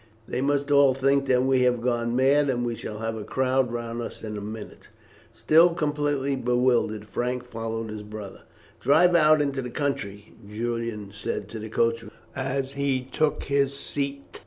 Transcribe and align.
"They 0.27 0.41
must 0.41 0.71
all 0.71 0.95
think 0.95 1.27
that 1.27 1.43
we 1.43 1.61
have 1.61 1.79
gone 1.79 2.15
mad, 2.15 2.49
and 2.49 2.65
we 2.65 2.73
shall 2.73 2.97
have 2.97 3.15
a 3.15 3.23
crowd 3.23 3.71
round 3.71 4.01
us 4.01 4.23
in 4.23 4.35
a 4.35 4.41
minute." 4.41 4.87
Still 5.31 5.75
completely 5.75 6.35
bewildered, 6.35 7.05
Frank 7.07 7.43
followed 7.43 7.91
his 7.91 8.01
brother. 8.01 8.41
"Drive 8.79 9.13
out 9.15 9.41
into 9.43 9.61
the 9.61 9.69
country," 9.69 10.33
Julian 10.49 11.11
said 11.13 11.47
to 11.49 11.59
the 11.59 11.69
coachman 11.69 12.09
as 12.35 12.71
he 12.71 13.03
took 13.11 13.43
his 13.43 13.75
seat. 13.77 14.39